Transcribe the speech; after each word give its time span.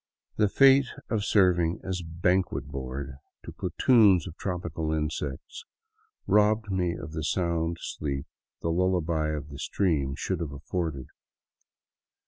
The 0.37 0.49
fate 0.49 0.87
of 1.11 1.23
serving 1.23 1.81
as 1.83 2.01
banquet 2.01 2.65
board 2.69 3.17
to 3.45 3.51
platoons 3.51 4.25
of 4.25 4.35
tropical 4.35 4.91
insects 4.91 5.63
robbed 6.25 6.71
me 6.71 6.95
of 6.95 7.11
the 7.11 7.23
sound 7.23 7.77
sleep 7.79 8.25
the 8.63 8.71
lullaby 8.71 9.27
of 9.27 9.49
the 9.49 9.59
stream 9.59 10.15
should 10.15 10.39
have 10.39 10.53
afforded. 10.53 11.05